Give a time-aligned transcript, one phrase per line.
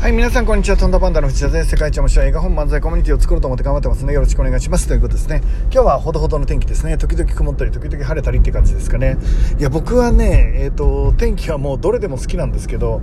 [0.00, 0.78] はい、皆さんこんにちは。
[0.78, 1.72] とんだパンダの藤田です。
[1.72, 4.14] 世界一面白い映画本漫才コミュニティを作ろうと思って頑張ってますね。
[4.14, 4.88] よろしくお願いします。
[4.88, 5.42] ということですね。
[5.64, 6.96] 今日はほどほどの天気ですね。
[6.96, 9.18] 時々曇ったり、時々晴れたりって感じですかね。
[9.58, 13.02] いや、僕はね、えっ、と、天気はもうどれでも好きなんですけど、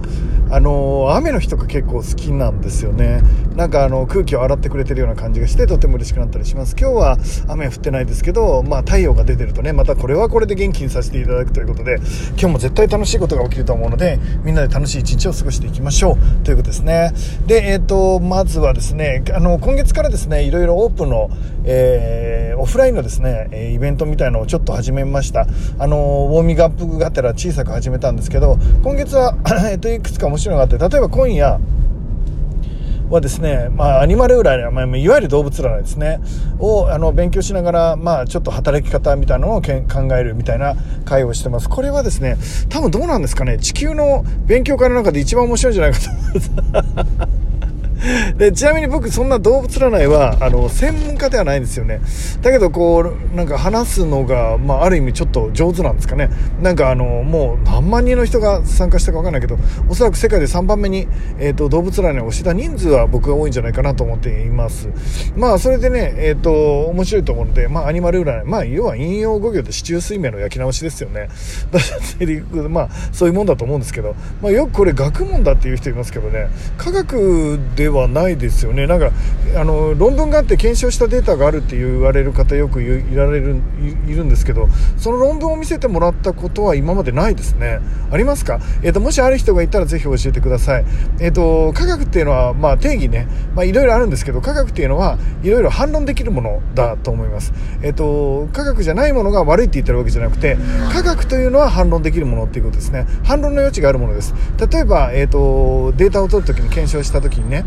[0.49, 3.21] あの雨の日とか結構好きなんですよね。
[3.55, 6.75] なんかあの、空気を洗ってくれてるような感じがして、とても嬉しくなったりします。
[6.75, 7.17] 今日は
[7.47, 11.97] 雨降ってないですけど、まあ太陽が出てるとね、またこれはこれで元気にさせていただくということで、
[12.29, 16.43] 今日も絶対楽しいことが起きると思うので、みんなで楽しい一日を過ごしていきましょう。
[16.43, 16.86] ということですね。
[16.87, 17.13] ね
[17.45, 21.29] で、えっ、ー、と、まずはですね、あの、今月からですね、いろいろオープンの、
[21.65, 25.45] えー、オフラインのですね、イベントみたいのをちょっと始めました。
[25.77, 29.35] あの、ウォーミングアップがてら小さく始めたんですけど、今月は
[29.69, 31.59] えっと、いくつか面白いのがあって、例えば今夜、
[33.09, 36.19] はですね、まあ、アニマル占い、まあ、いわゆる動物占いですね、
[36.59, 40.75] を、あの、勉強しながら、まあ、ちょっと働き方みたいなのを考えるみたいな
[41.05, 41.69] 会をしてます。
[41.69, 42.37] これはですね、
[42.69, 47.36] 多分どうなんですかね、地球の勉強会の中で一番面白いんじゃないかと思います。
[48.37, 52.01] で、ちなみに僕そんな動物占いは、あの、専門家ではないんですよね。
[52.41, 56.29] だけどこう、なんか話すのが、まあある意味ちょっと上手なんですかね。
[56.61, 59.57] なんかあの、もう何万人の人が参加したかわかんないけど、
[59.89, 61.07] おそらく世界で3番目に、
[61.39, 64.89] えっ、ー、と、動物占いをした人数は僕が多いんじゃないかなと思っています。
[65.35, 71.29] まあそれでね、えっ、ー、と、面白いと思うので、まあアニマル占い、まあ要は引用語行で市中水面の焼き直しですよね。
[72.69, 78.85] まあそういうもんだと思うんですけど、まあよくこれ学問だっていう人いますけどね、科学でではないですよね。
[78.85, 79.11] なんか、
[79.55, 83.61] あの、論文があって検証したデータがあるって言われる方よくいられる、
[84.07, 87.79] いるんですけど、その論文を見せてもらったことは今までないですね。
[88.11, 88.59] ありますか？
[88.83, 90.85] え、ー、と、もしある人がいたらぜひ教えてください。
[91.19, 93.27] え、ー、と、科学っていうのは、まあ定義ね、
[93.63, 97.53] いろいろあるんですけど、科学っていうのはいろいろ反論できるものだと思います。
[97.81, 100.57] え、ー、と、科学じゃないものが悪いって言ってるわけじゃなくて、
[100.91, 103.07] 科学というのは反論できるものっていうことですね。
[103.23, 104.33] 反論の余地があるものです。
[104.59, 107.63] 例えば、えっ、と、データを取るときに検証したときにね、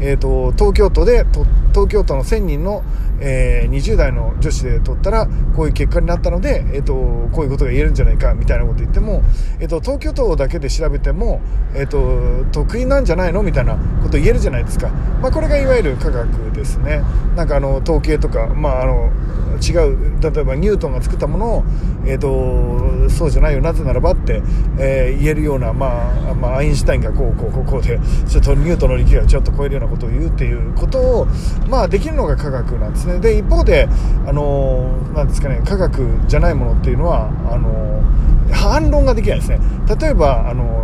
[0.00, 1.24] えーと、東京都で
[1.72, 2.82] 東京都の1000人の、
[3.20, 6.94] えー、20代の女子で取ったらこういう結果になったので、えーと、
[7.32, 9.22] こういうことが言えるんじゃないかみたいなこと言っても、
[9.60, 11.40] えーと、東京都だけで調べても、
[11.74, 13.42] えー、と得意なんじゃないの？
[13.42, 17.02] みたいなこと言えるじゃないですか、まあ、これがいわゆる科学ですね。
[17.36, 19.10] なんかあの統計とか、まあ、あの
[19.62, 21.64] 違う例えばニュートンが作ったものを、
[22.04, 24.42] えーと、そうじゃないよなぜならばって、
[24.78, 31.26] えー、言えるような、まあまあ、アインシュタインがこうこうこうこうでちょっとニュートンの力がちょっと超えるようなことを言うっていうことを、
[31.68, 33.20] まあ、できるのが科学なんですね。
[33.20, 33.88] で一方で、
[34.26, 38.02] あのなんですかね、科学じゃないものっていうのはあの
[38.52, 39.60] 反論ができないですね。
[40.00, 40.82] 例えば、あの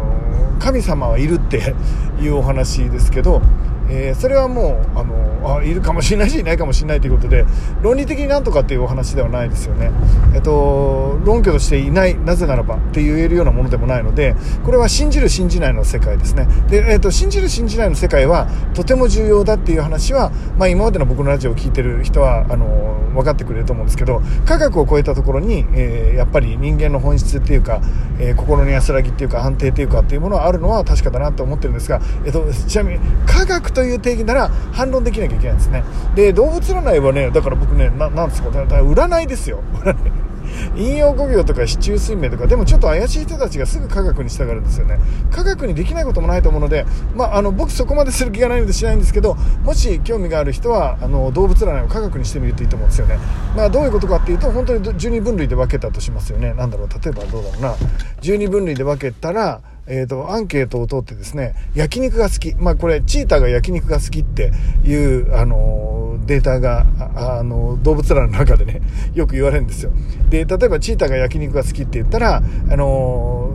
[0.59, 1.75] 神様はいるって
[2.21, 3.43] いうお話ですけど
[3.91, 7.47] えー、それはもうあのあいるかもしれないしいないかもしれないということで
[7.83, 9.91] 論理的になんとかっていうお話ではないですよね、
[10.35, 14.35] えっと、論拠としていないなぜならばって言えるようなものでもないので
[14.65, 16.47] これは信じる信じないの世界ですね。
[16.69, 22.67] で、えっと、信じる信じないの世界はとても重要だっていう話は、まあ、今までの僕のラジオを聞いてる人はあの
[23.15, 27.81] 分かってくれると思うんですけど科学を超えたところに、えー、やっぱり人間の本質っていうか、
[28.19, 35.85] えー、心の安らぎっていうか安定っていうかっていうものはあるのは確かだなと思ってるんですが、えっと、ちなみに科学という定義なら反論できなきゃいけないんですね。
[36.15, 39.61] で、動物占いはね、だから僕ね、ななんですか、だか占いですよ。
[40.77, 44.99] 引用語行とか市中水面とか、でもちょっと怪しい人たちがすぐ科学に従うんですよね。
[45.31, 53.19] 科学にできないこともないと思うので、まあ、あの、僕そこまでする気がないのでしないんですけど、もし興味がある人は、あの、動物占いを科学にしてみるといいと思うんですよね。
[53.57, 56.55] まあ、どういうことかっていうと、本当に十二分類で分けたとしますよね。
[56.55, 57.75] なんだろう、例えばどうだろうな。
[58.21, 62.55] 十二分類で分けたら、えっ、ー、と、アンケートを取ってですね、焼肉が好き。
[62.57, 64.53] まあ、これ、チーターが焼肉が好きって
[64.85, 68.83] いう、あの、データが、あの、動物らの中でね、
[69.15, 69.91] よく言われるんですよ。
[70.29, 73.51] で、例えば、チーターが焼肉が好きって言ったら、あの、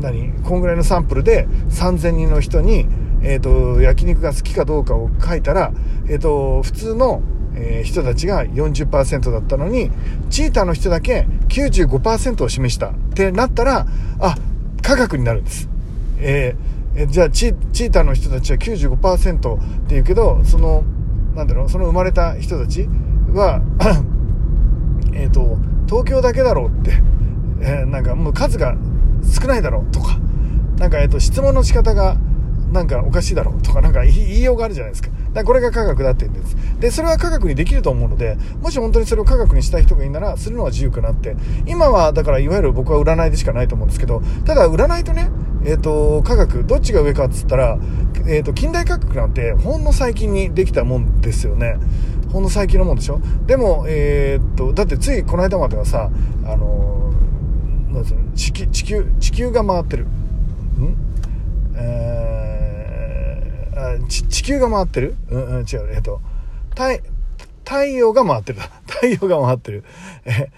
[0.00, 2.86] 何こんぐらいのサンプルで3000人の人に、
[3.22, 5.72] えっ、ー、と、焼肉が好きかどうかを書いたら、
[6.08, 7.22] えっ、ー、と、普通の、
[7.56, 9.92] え、人たちが40%だったのに、
[10.28, 13.86] チーターの人だけ95%を示したってなったら、
[14.18, 14.34] あ、
[14.84, 15.68] 科学になるんです。
[16.18, 20.84] えー、じゃあチ、チーターの人たちは95%って言うけど、その、
[21.34, 22.86] なんだろう、その生まれた人たち
[23.32, 23.62] は、
[25.14, 25.56] えっと、
[25.86, 27.02] 東京だけだろうって、
[27.60, 28.76] えー、なんかもう数が
[29.22, 30.18] 少ないだろうとか、
[30.78, 32.18] なんかえっと、質問の仕方が、
[32.74, 35.08] なんかおかしいだろうとか、なんか言いようがあるじゃないですか。
[35.08, 36.56] だからこれが科学だって言うんです。
[36.80, 41.36] で、それは科学にできると思うので、もし本当にそれを科学にしたい人がいいなら、するのは自由かなって。
[41.66, 45.30] 今は、だからいわゆる僕は占いでしかないと思うんですけど、ただ占いとね、
[45.64, 47.78] えっ、ー、と、科学、どっちが上かっつったら、
[48.26, 51.78] えっ、ー、と、近代科学なんて、ほんの最近にできたもんですよね。
[52.32, 53.20] ほんの最近のもんでしょ？
[53.46, 56.10] でも、えっ、ー、と、だってついこの間まではさ、
[56.44, 57.12] あの
[57.92, 60.04] なんです地球、地球、地球が回ってる。
[60.04, 60.96] ん？
[61.76, 62.23] えー
[64.08, 65.16] 地球が回ってる？
[65.30, 66.20] うん、うん、違う、えっと、
[66.70, 67.02] 太、
[67.64, 68.60] 太陽が回ってる。
[68.88, 69.84] 太陽が回ってる。
[70.24, 70.50] え、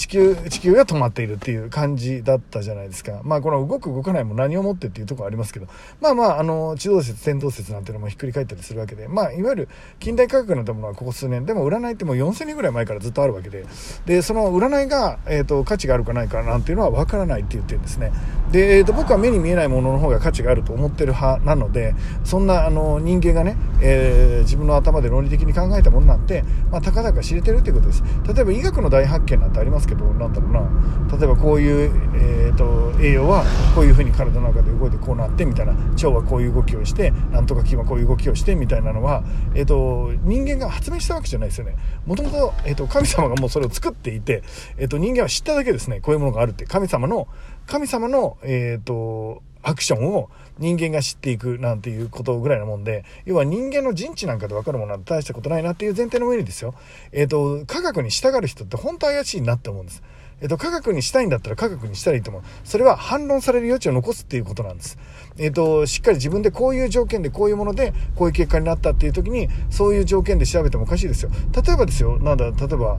[0.00, 3.20] 地球、地球が止まっているっていう感じだったじゃないですか。
[3.22, 5.66] まあこの動く動かないも何をもってっていうところありますけど、
[6.00, 9.68] まあまあ、あの、地動説、天動説なんていうのもひっくり返ったりするわけで、まあいわゆる
[9.98, 13.66] 近代科学なんてものはここ数年、でも占いってもう4000年ぐらい前からずっとあるわけで、
[14.06, 18.10] で、その占いが、えっ、ー、と、価値があるかないかなんていうのはわからないって言ってるんですね。
[18.50, 21.94] で、えっ、ー、と、僕は目に見えないものの方が価値があると思ってる派なので、
[22.24, 28.02] そんな、あの、人間がね、えー、自分の頭で論理的に考えたものなんて、まあ、たかだか知れてるっていうことです。
[28.26, 33.44] 例えば医学の大発見なんてありますけど、なんだろうな、例えばこういう、えーと、栄養は
[33.74, 35.72] こういうふうに体の中で動いてこうなってみたいな。
[35.72, 39.22] 腸はこういう動きをしてなんとか菌はこういう動きをしてみたいなのは、
[39.54, 41.76] えーと、人間が発明したわけじゃないですよね。
[42.06, 44.42] もともと,、えーと、神様がもうそれを作っていて、
[44.76, 46.00] えー、と人間は知っただけですね。
[46.00, 46.64] こういうものがあるって。
[46.64, 47.28] 神様の
[47.66, 56.74] 神様の、えー、とアクションを人間が知っていくなんていうことぐらいなもんで、要は人間の人知なんかで分かるものは大したことないなっていう前提の上にですよ、
[57.12, 60.02] えっ、ー、と、科学に従う人って本当怪しいなって思うんです。
[60.42, 62.42] えっと、科学にしたいんだったら科学にしたらいいと思う。
[62.64, 64.98] それは反論される余地を残すっていうことなんです。
[65.38, 71.30] えっと、しっかり自分でこういう条件でこういうものでこういう結果になったっていう時に、そういう条件で調べてもおかしいですよ。
[71.54, 72.98] 例えばですよ、なんだ、例えば、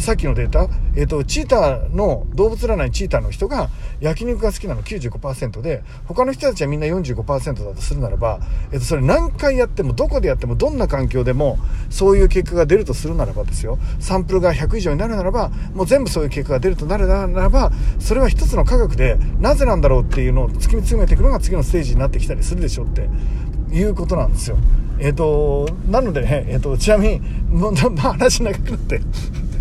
[0.00, 3.70] さっきのデータ、えっ、と、チーターの、動物占いチーターの人が
[4.00, 8.40] 焼肉が好きなの95%で、他の人たちはみんな45%だとするならば、
[8.72, 11.58] えっ、と、それ何回やっても、どこでやっても、どんな環境でも、
[11.90, 23.08] そういう結果が出るとするならばですよ、サンプルが100以上になるならば、もう全部そういう結果が出るとなるならば、それは一つの科学で、なぜなんだろうっていうのを突き詰めていくのが次のステージになってきたりするでしょうって、
[23.72, 24.58] いうことなんですよ。
[24.98, 27.20] え、ー、と、なのでね、えっ、と、ちなみに、
[27.96, 29.00] 話長くなって。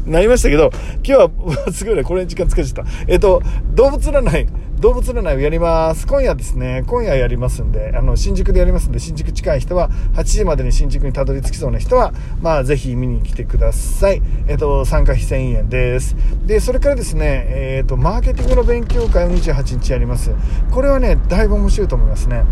[0.05, 0.71] なりましたけど、
[1.03, 1.29] 今日は、
[1.71, 2.91] すごいね、これに時間使っちゃった。
[3.07, 3.41] えっ、と、
[3.75, 4.47] 動物占い、
[4.79, 6.07] 動物占いをやります。
[6.07, 14.21] 今夜ですね、今夜やりますんで、あの、新宿でやりますんで、新宿近い人は、8時までに新宿にたどり着きそうな人は、まあ、ぜひ見に来てください。
[14.47, 16.15] えっ、と、参加費1000円です。
[16.45, 20.31] で、それからですね、えっ、と、マーケティングの勉強会を28日やります。
[20.71, 22.43] これはね、だいぶ面白いと思いますね。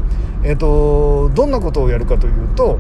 [0.44, 2.78] えっ、と、どんなことをやるかというと、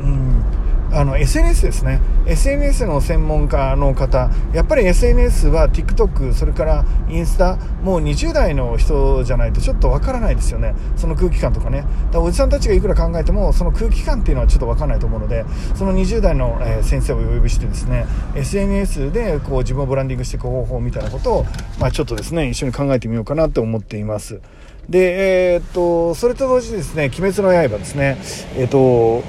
[0.00, 0.57] うん
[0.90, 2.00] あの SNS ですね。
[2.26, 4.30] SNS の専門家の方。
[4.54, 10.74] やっぱり SNS は TikTok それからインスタもう20代の人じゃないとちょっとわからないですよね。
[10.96, 11.84] その空気感とかね。
[12.10, 15.44] だおじさんたちがいくら考えてもその空気感っていうのはちょっとわからないと思うので
[15.74, 21.46] その20代の、え先生をお呼びしてですね SNS でこう自分をブランディングしていく方法みたいなことを、
[21.78, 24.40] まあ、ちょっとですね一緒に考えてみようかなと思っています。
[24.88, 28.16] でえー、っとそれと同時にですね「鬼滅の刃」ですね。
[28.56, 29.22] えー、っと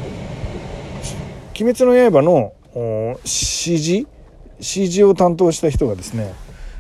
[1.62, 2.54] 鬼滅の刃の
[3.26, 4.08] CG、
[4.62, 6.34] CG を担当した人がですね、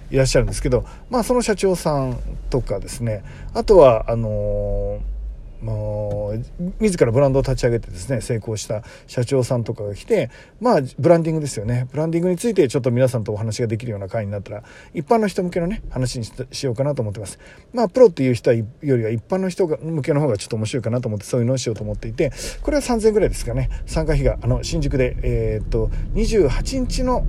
[0.10, 2.18] いらっしゃるんですけど、まあその社長さん
[2.50, 3.24] とかですね、
[3.54, 5.19] あとは、あのー
[5.62, 10.30] もう自らブランドを立ち上げてですね成功した社長さんとかが来て
[10.62, 11.88] まあブランディングですよね。
[11.92, 14.64] ブランディングについてちょっと皆さんとお話ができるような会になったら
[14.94, 17.40] 一般の人向けのね話にしようかなと思ってます。
[17.74, 23.70] まあプロっていう人よりは一般の人が向けの方がちょっと面白いかなと思ってそういうのをしようと思っていてこれは3000ぐらいですかね。
[23.86, 27.26] 参加費があの新宿でえー、っと28日の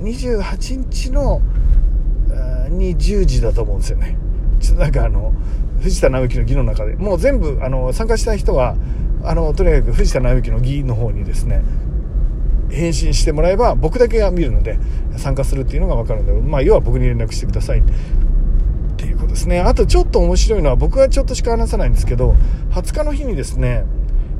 [0.00, 1.40] 28日の
[2.68, 4.23] に10時だと思うんですよね。
[4.78, 5.32] なんかあの
[5.80, 8.76] 藤田直之の儀の中でもう全部あの参加したい人は
[9.22, 11.62] あのとにかく藤田直之の儀の方にですね
[12.70, 14.78] 返信してもらえば僕だけが見るので
[15.16, 17.82] 参加するっていうのが分かるので、まあ、要は僕に連絡してくださいっ
[18.96, 22.34] ていうことですねあとちょっと面白いのは僕はちょっとしか話さないんですけど
[22.70, 23.84] 20日の日にですね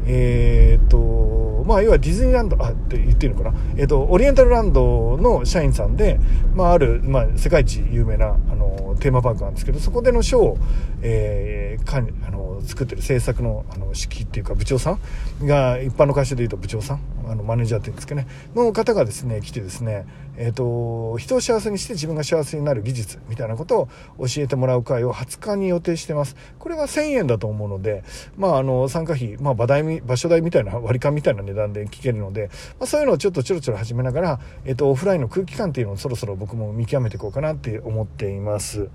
[0.06, 3.58] えー、っと、まあ、要はディズニーランド、あ、って言っていいのかな？
[3.76, 6.20] えー、っと、オリエンタルランドの社員さんで、
[6.54, 8.63] まあ、ある、まあ、世界一有名な、あの、
[9.04, 10.58] テーマパークなんですけど、そこでのショーを、
[11.06, 14.99] えー、かん、あの、作ってる制作の、あの、指揮っていうか部長さ
[15.42, 20.06] んが、一般の会社で言うと部長さん、あの、マネージャーって言うんですけどね、の方がですね、来てですね、
[20.38, 26.37] えっ、と、人を幸せにして自分が幸せになる技術みたいなことを教えてもらう会を20日に予定してます。
[26.58, 28.02] これは1000円だと思うので、
[28.38, 32.49] まあ、あの、参加費、まあ、場代場所代みたいな割り勘みたいな値段で聞けるので、
[32.80, 38.84] まあ、そういうのをちょっとちょろちょろ始めながら、えっと、オフラインの空気感っていうのをそろそろ僕も見極めていこうかなって思っています。
[38.84, 38.87] っ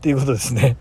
[0.00, 0.76] ていうことですね。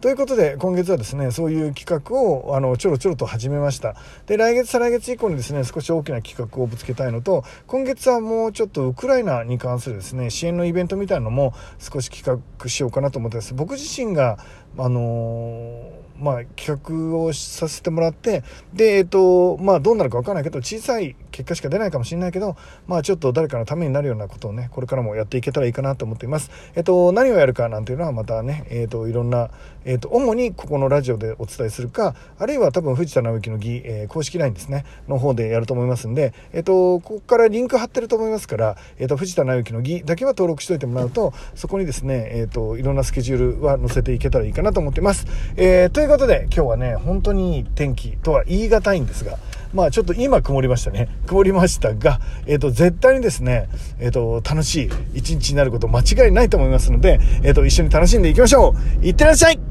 [0.00, 3.96] ということで、今月はですね、そういう企画を、あの、ちょろちょろと始めました。
[4.26, 13.54] で、来月、再来月以降にですね、少し大きな企画をぶつけたいのと、今月はもうちょっとウクライナに関するですね、支援のイベントみたいなのも少し企画しようかなと思ってます。
[13.54, 14.38] 僕自身が、
[14.78, 15.90] あの
[16.20, 16.80] まあ、企
[17.12, 22.56] 画をさせてもらって、で、えっ、と、まあ、どうなるかわからないけど、小さい結果しか出ないかもしれないけど、
[22.86, 26.50] まあ、ちょっと誰かのためになるようなことをね、これからもやっていけたらいいかなと思っています。
[26.74, 29.50] えっ、と、何をやるかなんていうのはまたね、えっ、と、いろんな、
[29.84, 45.26] えっ、と、主にここのラジオでお伝えするか、あるいは多分藤田直之の儀、えー、公式 LINE ですね、の方でやると思いますんで、えっ、と、ここからリンク貼ってると思いますから、えっ、と、藤田直之の儀だけは登録しておいてもらうと、そこにですね、えっ、と、いろんなスケジュールは載せていけたらいいかなと思っています。
[45.56, 49.38] えー、ということで、今日はね、ね、本当にいい天気とは言い難いんですが、
[49.74, 51.08] まあちょっと今曇りましたね。
[51.26, 59.67] 曇りましたが、えっ、ー、と、絶対にですね、えっ、ー、と、楽しい一日になること間違いないと思いますので、えっ、ー、と、一緒に楽しんでいきましょういってらっしゃい